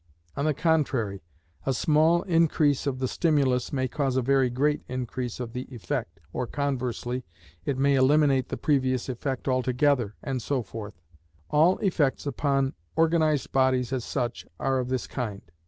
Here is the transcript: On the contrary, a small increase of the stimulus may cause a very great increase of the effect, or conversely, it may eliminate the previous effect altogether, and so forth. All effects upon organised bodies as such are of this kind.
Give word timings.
On 0.35 0.45
the 0.45 0.53
contrary, 0.55 1.21
a 1.63 1.75
small 1.75 2.23
increase 2.23 2.87
of 2.87 2.97
the 2.97 3.07
stimulus 3.07 3.71
may 3.71 3.87
cause 3.87 4.17
a 4.17 4.23
very 4.23 4.49
great 4.49 4.81
increase 4.87 5.39
of 5.39 5.53
the 5.53 5.67
effect, 5.71 6.19
or 6.33 6.47
conversely, 6.47 7.23
it 7.65 7.77
may 7.77 7.93
eliminate 7.93 8.49
the 8.49 8.57
previous 8.57 9.09
effect 9.09 9.47
altogether, 9.47 10.15
and 10.23 10.41
so 10.41 10.63
forth. 10.63 10.99
All 11.51 11.77
effects 11.83 12.25
upon 12.25 12.73
organised 12.97 13.51
bodies 13.51 13.93
as 13.93 14.03
such 14.03 14.47
are 14.59 14.79
of 14.79 14.89
this 14.89 15.05
kind. 15.05 15.43